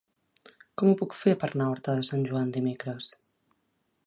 [0.81, 3.15] Com ho puc fer per anar a Horta de Sant Joan dimecres?